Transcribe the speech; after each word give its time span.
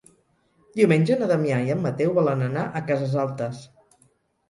Diumenge 0.79 1.19
na 1.19 1.27
Damià 1.33 1.61
i 1.69 1.71
en 1.75 1.85
Mateu 1.85 2.17
volen 2.19 2.43
anar 2.49 2.67
a 2.67 2.85
Cases 2.91 3.19
Altes. 3.29 3.65